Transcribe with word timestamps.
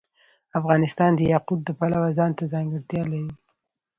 افغانستان 0.59 1.11
د 1.15 1.21
یاقوت 1.33 1.59
د 1.65 1.69
پلوه 1.79 2.09
ځانته 2.19 2.43
ځانګړتیا 2.53 3.03
لري. 3.13 3.31